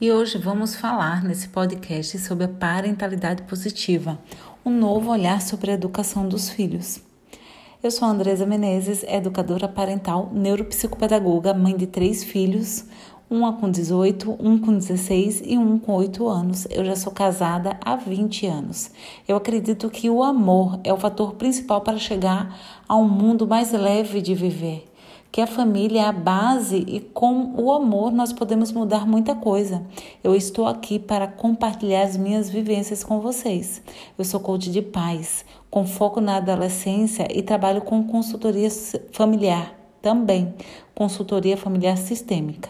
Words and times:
E 0.00 0.10
hoje 0.10 0.36
vamos 0.36 0.74
falar 0.74 1.22
nesse 1.22 1.48
podcast 1.48 2.18
sobre 2.18 2.44
a 2.44 2.48
parentalidade 2.48 3.42
positiva, 3.42 4.18
um 4.64 4.70
novo 4.70 5.10
olhar 5.10 5.40
sobre 5.40 5.70
a 5.70 5.74
educação 5.74 6.28
dos 6.28 6.50
filhos. 6.50 7.00
Eu 7.82 7.90
sou 7.90 8.08
Andresa 8.08 8.44
Menezes, 8.44 9.04
educadora 9.04 9.68
parental, 9.68 10.30
neuropsicopedagoga, 10.32 11.54
mãe 11.54 11.76
de 11.76 11.86
três 11.86 12.24
filhos, 12.24 12.84
uma 13.30 13.52
com 13.52 13.70
18, 13.70 14.36
um 14.40 14.58
com 14.58 14.76
16 14.76 15.42
e 15.44 15.56
um 15.56 15.78
com 15.78 15.94
8 15.94 16.28
anos. 16.28 16.66
Eu 16.68 16.84
já 16.84 16.96
sou 16.96 17.12
casada 17.12 17.78
há 17.80 17.96
20 17.96 18.46
anos. 18.46 18.90
Eu 19.26 19.36
acredito 19.36 19.88
que 19.88 20.10
o 20.10 20.22
amor 20.22 20.80
é 20.84 20.92
o 20.92 20.98
fator 20.98 21.34
principal 21.34 21.80
para 21.80 21.96
chegar 21.96 22.58
a 22.88 22.96
um 22.96 23.08
mundo 23.08 23.46
mais 23.46 23.72
leve 23.72 24.20
de 24.20 24.34
viver 24.34 24.91
que 25.32 25.40
a 25.40 25.46
família 25.46 26.02
é 26.02 26.04
a 26.04 26.12
base 26.12 26.84
e 26.86 27.00
com 27.00 27.54
o 27.56 27.72
amor 27.72 28.12
nós 28.12 28.34
podemos 28.34 28.70
mudar 28.70 29.06
muita 29.06 29.34
coisa. 29.34 29.82
Eu 30.22 30.36
estou 30.36 30.66
aqui 30.66 30.98
para 30.98 31.26
compartilhar 31.26 32.02
as 32.02 32.18
minhas 32.18 32.50
vivências 32.50 33.02
com 33.02 33.18
vocês. 33.18 33.82
Eu 34.18 34.24
sou 34.26 34.38
coach 34.38 34.70
de 34.70 34.82
paz, 34.82 35.42
com 35.70 35.86
foco 35.86 36.20
na 36.20 36.36
adolescência 36.36 37.26
e 37.34 37.42
trabalho 37.42 37.80
com 37.80 38.06
consultoria 38.06 38.68
familiar 39.10 39.81
também, 40.02 40.52
consultoria 40.94 41.56
familiar 41.56 41.96
sistêmica. 41.96 42.68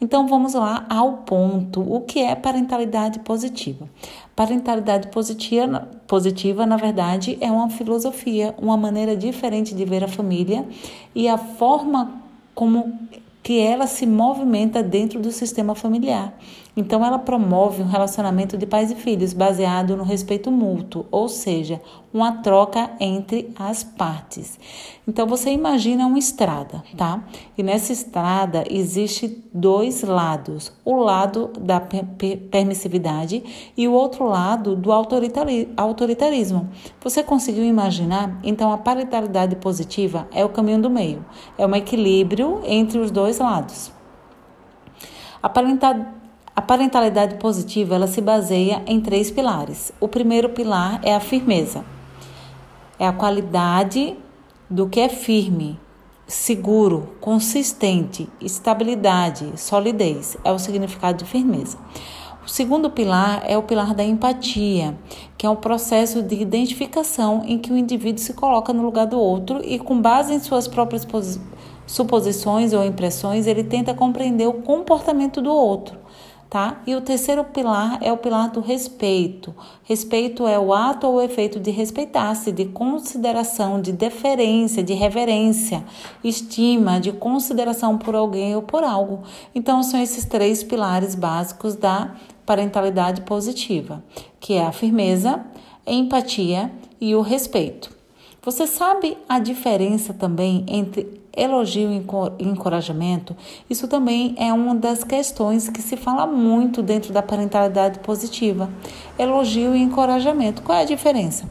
Então 0.00 0.26
vamos 0.26 0.54
lá 0.54 0.84
ao 0.90 1.18
ponto. 1.18 1.80
O 1.80 2.00
que 2.00 2.20
é 2.20 2.34
parentalidade 2.34 3.20
positiva? 3.20 3.88
Parentalidade 4.36 5.08
positiva, 5.08 5.88
positiva, 6.06 6.66
na 6.66 6.76
verdade, 6.76 7.38
é 7.40 7.50
uma 7.50 7.70
filosofia, 7.70 8.54
uma 8.58 8.76
maneira 8.76 9.16
diferente 9.16 9.74
de 9.74 9.84
ver 9.84 10.04
a 10.04 10.08
família 10.08 10.66
e 11.14 11.28
a 11.28 11.38
forma 11.38 12.20
como 12.54 12.98
que 13.42 13.58
ela 13.58 13.86
se 13.86 14.06
movimenta 14.06 14.82
dentro 14.82 15.20
do 15.20 15.30
sistema 15.30 15.74
familiar. 15.74 16.34
Então, 16.76 17.04
ela 17.04 17.18
promove 17.18 17.82
um 17.82 17.86
relacionamento 17.86 18.58
de 18.58 18.66
pais 18.66 18.90
e 18.90 18.96
filhos 18.96 19.32
baseado 19.32 19.96
no 19.96 20.02
respeito 20.02 20.50
mútuo, 20.50 21.06
ou 21.10 21.28
seja, 21.28 21.80
uma 22.12 22.32
troca 22.42 22.90
entre 22.98 23.52
as 23.56 23.84
partes. 23.84 24.58
Então, 25.06 25.24
você 25.26 25.50
imagina 25.50 26.06
uma 26.06 26.18
estrada, 26.18 26.82
tá? 26.96 27.22
E 27.56 27.62
nessa 27.62 27.92
estrada 27.92 28.64
existe 28.68 29.44
dois 29.52 30.02
lados: 30.02 30.72
o 30.84 30.96
lado 30.96 31.52
da 31.60 31.80
permissividade 31.80 33.72
e 33.76 33.86
o 33.86 33.92
outro 33.92 34.24
lado 34.26 34.74
do 34.74 34.90
autoritarismo. 34.90 36.68
Você 37.00 37.22
conseguiu 37.22 37.64
imaginar? 37.64 38.40
Então, 38.42 38.72
a 38.72 38.78
parentalidade 38.78 39.54
positiva 39.56 40.26
é 40.32 40.44
o 40.44 40.48
caminho 40.48 40.82
do 40.82 40.90
meio, 40.90 41.24
é 41.56 41.64
um 41.64 41.74
equilíbrio 41.76 42.60
entre 42.64 42.98
os 42.98 43.12
dois 43.12 43.38
lados. 43.38 43.92
A 45.40 45.48
parentalidade 45.48 46.23
positiva 47.36 47.96
ela 47.96 48.06
se 48.06 48.20
baseia 48.20 48.82
em 48.86 49.00
três 49.00 49.30
pilares. 49.30 49.92
O 50.00 50.06
primeiro 50.06 50.48
pilar 50.48 51.00
é 51.02 51.14
a 51.14 51.20
firmeza, 51.20 51.84
é 52.98 53.06
a 53.06 53.12
qualidade 53.12 54.16
do 54.70 54.88
que 54.88 55.00
é 55.00 55.08
firme, 55.08 55.78
seguro, 56.26 57.16
consistente, 57.20 58.28
estabilidade, 58.40 59.52
solidez 59.56 60.36
é 60.44 60.52
o 60.52 60.58
significado 60.58 61.18
de 61.18 61.30
firmeza. 61.30 61.76
O 62.44 62.48
segundo 62.48 62.90
pilar 62.90 63.42
é 63.46 63.56
o 63.56 63.62
pilar 63.62 63.94
da 63.94 64.04
empatia, 64.04 64.96
que 65.36 65.46
é 65.46 65.50
um 65.50 65.56
processo 65.56 66.22
de 66.22 66.34
identificação 66.34 67.42
em 67.46 67.58
que 67.58 67.72
o 67.72 67.76
indivíduo 67.76 68.22
se 68.22 68.34
coloca 68.34 68.72
no 68.72 68.82
lugar 68.82 69.06
do 69.06 69.18
outro 69.18 69.60
e, 69.64 69.78
com 69.78 70.00
base 70.00 70.34
em 70.34 70.40
suas 70.40 70.68
próprias 70.68 71.06
suposições 71.86 72.72
ou 72.72 72.84
impressões, 72.84 73.46
ele 73.46 73.64
tenta 73.64 73.94
compreender 73.94 74.46
o 74.46 74.62
comportamento 74.62 75.40
do 75.40 75.50
outro. 75.50 76.03
Tá? 76.54 76.80
E 76.86 76.94
o 76.94 77.00
terceiro 77.00 77.42
pilar 77.42 77.98
é 78.00 78.12
o 78.12 78.16
pilar 78.16 78.48
do 78.48 78.60
respeito. 78.60 79.52
Respeito 79.82 80.46
é 80.46 80.56
o 80.56 80.72
ato 80.72 81.04
ou 81.04 81.14
o 81.16 81.20
efeito 81.20 81.58
de 81.58 81.72
respeitar-se, 81.72 82.52
de 82.52 82.66
consideração, 82.66 83.82
de 83.82 83.90
deferência, 83.90 84.80
de 84.80 84.94
reverência, 84.94 85.84
estima, 86.22 87.00
de 87.00 87.10
consideração 87.10 87.98
por 87.98 88.14
alguém 88.14 88.54
ou 88.54 88.62
por 88.62 88.84
algo. 88.84 89.24
Então, 89.52 89.82
são 89.82 90.00
esses 90.00 90.26
três 90.26 90.62
pilares 90.62 91.16
básicos 91.16 91.74
da 91.74 92.14
parentalidade 92.46 93.22
positiva, 93.22 94.04
que 94.38 94.54
é 94.54 94.64
a 94.64 94.70
firmeza, 94.70 95.44
a 95.84 95.90
empatia 95.90 96.70
e 97.00 97.16
o 97.16 97.20
respeito. 97.20 98.03
Você 98.44 98.66
sabe 98.66 99.16
a 99.26 99.38
diferença 99.38 100.12
também 100.12 100.66
entre 100.68 101.18
elogio 101.34 101.90
e 101.90 102.44
encorajamento? 102.44 103.34
Isso 103.70 103.88
também 103.88 104.34
é 104.36 104.52
uma 104.52 104.74
das 104.74 105.02
questões 105.02 105.70
que 105.70 105.80
se 105.80 105.96
fala 105.96 106.26
muito 106.26 106.82
dentro 106.82 107.10
da 107.10 107.22
parentalidade 107.22 108.00
positiva. 108.00 108.68
Elogio 109.18 109.74
e 109.74 109.80
encorajamento. 109.80 110.60
Qual 110.60 110.76
é 110.76 110.82
a 110.82 110.84
diferença? 110.84 111.48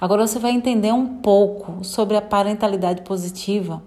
Agora 0.00 0.24
você 0.24 0.38
vai 0.38 0.52
entender 0.52 0.92
um 0.92 1.16
pouco 1.16 1.82
sobre 1.82 2.16
a 2.16 2.22
parentalidade 2.22 3.02
positiva 3.02 3.82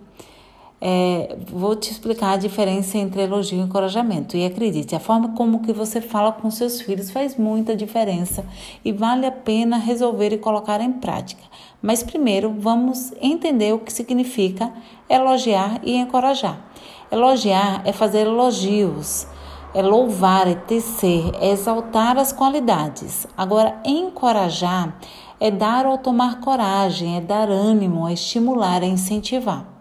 é, 0.87 1.35
vou 1.51 1.75
te 1.75 1.89
explicar 1.89 2.33
a 2.33 2.37
diferença 2.37 2.95
entre 2.99 3.23
elogio 3.23 3.57
e 3.57 3.61
encorajamento. 3.61 4.37
E 4.37 4.45
acredite, 4.45 4.95
a 4.95 4.99
forma 4.99 5.29
como 5.29 5.63
que 5.63 5.73
você 5.73 5.99
fala 5.99 6.31
com 6.31 6.51
seus 6.51 6.79
filhos 6.79 7.09
faz 7.09 7.35
muita 7.35 7.75
diferença 7.75 8.45
e 8.83 8.91
vale 8.91 9.25
a 9.25 9.31
pena 9.31 9.77
resolver 9.77 10.31
e 10.31 10.37
colocar 10.37 10.79
em 10.81 10.91
prática. 10.93 11.41
Mas 11.81 12.03
primeiro 12.03 12.53
vamos 12.59 13.11
entender 13.19 13.73
o 13.73 13.79
que 13.79 13.91
significa 13.91 14.71
elogiar 15.09 15.79
e 15.83 15.95
encorajar. 15.95 16.63
Elogiar 17.11 17.81
é 17.83 17.91
fazer 17.91 18.27
elogios, 18.27 19.25
é 19.73 19.81
louvar, 19.81 20.47
é 20.47 20.53
tecer, 20.53 21.31
é 21.41 21.49
exaltar 21.49 22.15
as 22.19 22.31
qualidades. 22.31 23.25
Agora, 23.35 23.75
encorajar 23.83 24.99
é 25.39 25.49
dar 25.49 25.87
ou 25.87 25.97
tomar 25.97 26.41
coragem, 26.41 27.17
é 27.17 27.21
dar 27.21 27.49
ânimo, 27.49 28.07
é 28.07 28.13
estimular, 28.13 28.83
é 28.83 28.85
incentivar. 28.85 29.74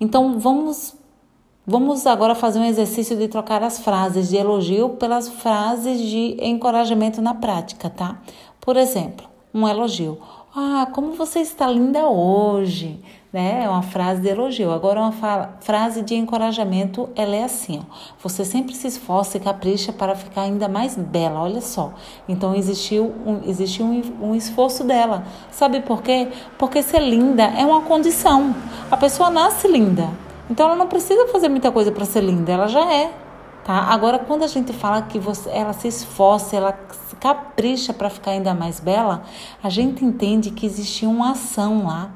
Então 0.00 0.38
vamos 0.38 0.94
vamos 1.66 2.06
agora 2.06 2.34
fazer 2.34 2.60
um 2.60 2.64
exercício 2.64 3.16
de 3.16 3.26
trocar 3.26 3.62
as 3.62 3.80
frases 3.80 4.28
de 4.28 4.36
elogio 4.36 4.90
pelas 4.90 5.28
frases 5.28 6.00
de 6.00 6.36
encorajamento 6.40 7.20
na 7.20 7.34
prática, 7.34 7.90
tá? 7.90 8.20
Por 8.60 8.76
exemplo, 8.76 9.26
um 9.52 9.66
elogio. 9.66 10.18
Ah, 10.58 10.88
como 10.90 11.12
você 11.12 11.40
está 11.40 11.66
linda 11.66 12.06
hoje, 12.08 12.98
né? 13.30 13.64
É 13.64 13.68
uma 13.68 13.82
frase 13.82 14.22
de 14.22 14.28
elogio. 14.28 14.72
Agora 14.72 14.98
uma 15.02 15.12
frase 15.60 16.00
de 16.00 16.14
encorajamento, 16.14 17.10
ela 17.14 17.36
é 17.36 17.44
assim, 17.44 17.78
ó. 17.78 17.94
Você 18.22 18.42
sempre 18.42 18.74
se 18.74 18.86
esforça 18.86 19.36
e 19.36 19.40
capricha 19.40 19.92
para 19.92 20.14
ficar 20.14 20.40
ainda 20.40 20.66
mais 20.66 20.96
bela, 20.96 21.42
olha 21.42 21.60
só. 21.60 21.92
Então 22.26 22.54
existiu 22.54 23.14
um, 23.26 23.42
existiu 23.46 23.84
um, 23.84 24.28
um 24.30 24.34
esforço 24.34 24.82
dela. 24.82 25.26
Sabe 25.50 25.80
por 25.82 26.00
quê? 26.00 26.28
Porque 26.56 26.82
ser 26.82 27.00
linda 27.00 27.42
é 27.42 27.62
uma 27.62 27.82
condição. 27.82 28.56
A 28.90 28.96
pessoa 28.96 29.28
nasce 29.28 29.68
linda. 29.68 30.08
Então 30.48 30.68
ela 30.68 30.76
não 30.76 30.86
precisa 30.86 31.28
fazer 31.28 31.50
muita 31.50 31.70
coisa 31.70 31.92
para 31.92 32.06
ser 32.06 32.22
linda, 32.22 32.50
ela 32.50 32.66
já 32.66 32.90
é. 32.90 33.12
Tá? 33.62 33.74
Agora, 33.74 34.18
quando 34.20 34.42
a 34.42 34.46
gente 34.46 34.72
fala 34.72 35.02
que 35.02 35.18
você, 35.18 35.50
ela 35.50 35.74
se 35.74 35.88
esforça, 35.88 36.56
ela 36.56 36.72
capricha 37.20 37.92
para 37.92 38.10
ficar 38.10 38.32
ainda 38.32 38.54
mais 38.54 38.80
bela, 38.80 39.24
a 39.62 39.68
gente 39.68 40.04
entende 40.04 40.50
que 40.50 40.66
existe 40.66 41.06
uma 41.06 41.32
ação 41.32 41.86
lá, 41.86 42.10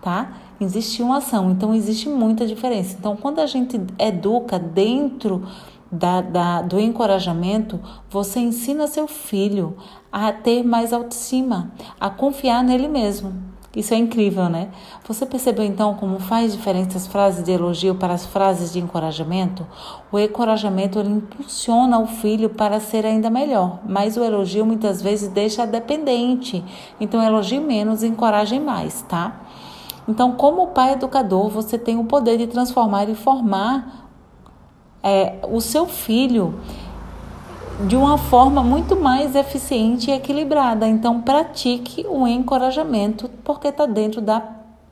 tá? 0.00 0.32
Existe 0.60 1.02
uma 1.02 1.18
ação, 1.18 1.50
então 1.50 1.74
existe 1.74 2.08
muita 2.08 2.46
diferença. 2.46 2.96
Então, 2.98 3.16
quando 3.16 3.40
a 3.40 3.46
gente 3.46 3.80
educa 3.98 4.58
dentro 4.58 5.46
da, 5.90 6.20
da, 6.20 6.62
do 6.62 6.80
encorajamento, 6.80 7.80
você 8.10 8.40
ensina 8.40 8.86
seu 8.86 9.06
filho 9.06 9.76
a 10.10 10.32
ter 10.32 10.62
mais 10.64 10.92
autoestima, 10.92 11.72
a 12.00 12.08
confiar 12.08 12.64
nele 12.64 12.88
mesmo. 12.88 13.34
Isso 13.76 13.92
é 13.92 13.98
incrível, 13.98 14.48
né? 14.48 14.70
Você 15.06 15.26
percebeu 15.26 15.62
então 15.62 15.94
como 15.94 16.18
faz 16.18 16.52
diferença 16.52 16.96
as 16.96 17.06
frases 17.06 17.44
de 17.44 17.52
elogio 17.52 17.94
para 17.94 18.14
as 18.14 18.24
frases 18.24 18.72
de 18.72 18.80
encorajamento? 18.80 19.66
O 20.10 20.18
encorajamento 20.18 20.98
impulsiona 20.98 21.98
o 21.98 22.06
filho 22.06 22.48
para 22.48 22.80
ser 22.80 23.04
ainda 23.04 23.28
melhor, 23.28 23.80
mas 23.86 24.16
o 24.16 24.24
elogio 24.24 24.64
muitas 24.64 25.02
vezes 25.02 25.28
deixa 25.28 25.66
dependente. 25.66 26.64
Então 26.98 27.22
elogie 27.22 27.60
menos 27.60 28.02
e 28.02 28.06
encoraje 28.06 28.58
mais, 28.58 29.02
tá? 29.02 29.42
Então, 30.08 30.32
como 30.32 30.68
pai 30.68 30.92
educador, 30.92 31.48
você 31.48 31.76
tem 31.76 31.98
o 31.98 32.04
poder 32.04 32.38
de 32.38 32.46
transformar 32.46 33.08
e 33.08 33.14
formar 33.14 34.08
é, 35.02 35.40
o 35.50 35.60
seu 35.60 35.86
filho 35.86 36.60
de 37.86 37.96
uma 37.96 38.16
forma 38.16 38.62
muito 38.62 38.96
mais 38.96 39.34
eficiente 39.34 40.10
e 40.10 40.14
equilibrada. 40.14 40.86
Então, 40.86 41.20
pratique 41.20 42.06
o 42.08 42.26
encorajamento, 42.26 43.28
porque 43.46 43.68
está 43.68 43.86
dentro 43.86 44.20
da 44.20 44.42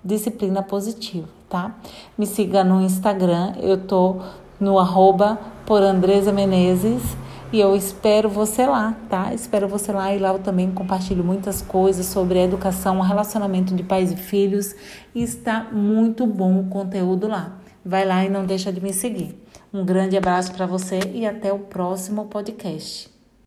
disciplina 0.03 0.63
positiva, 0.63 1.27
tá? 1.51 1.75
Me 2.17 2.25
siga 2.25 2.63
no 2.63 2.81
Instagram, 2.81 3.55
eu 3.61 3.77
tô 3.77 4.21
no 4.61 4.79
arroba 4.79 5.41
por 5.67 5.83
Andresa 5.83 6.31
Menezes 6.31 7.03
e 7.53 7.59
eu 7.59 7.75
espero 7.75 8.29
você 8.29 8.65
lá, 8.65 8.97
tá? 9.11 9.35
Espero 9.35 9.67
você 9.67 9.91
lá 9.91 10.15
e 10.15 10.21
lá 10.21 10.29
eu 10.29 10.39
também 10.39 10.71
compartilho 10.71 11.25
muitas 11.25 11.63
coisas 11.63 12.07
sobre 12.07 12.39
educação, 12.39 13.01
relacionamento 13.01 13.75
de 13.75 13.83
pais 13.83 14.13
e 14.13 14.17
filhos 14.17 14.77
e 15.13 15.25
está 15.25 15.67
muito 15.73 16.25
bom 16.25 16.61
o 16.61 16.69
conteúdo 16.69 17.27
lá. 17.27 17.59
vai 17.85 18.05
lá 18.07 18.25
e 18.25 18.29
não 18.29 18.47
deixa 18.47 18.73
de 18.73 18.81
me 18.81 18.93
seguir. 18.93 19.37
Um 19.73 19.85
grande 19.85 20.17
abraço 20.17 20.53
para 20.53 20.65
você 20.65 21.01
e 21.13 21.27
até 21.27 21.53
o 21.53 21.59
próximo 21.59 22.27
podcast. 22.27 23.14